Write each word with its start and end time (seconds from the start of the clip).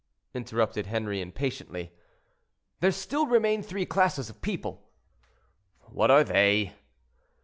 interrupted 0.33 0.87
Henri, 0.87 1.21
impatiently. 1.21 1.91
"There 2.79 2.91
still 2.91 3.27
remain 3.27 3.61
three 3.61 3.85
classes 3.85 4.31
of 4.31 4.41
people." 4.41 4.89
"What 5.91 6.09
are 6.09 6.23
they?" 6.23 6.73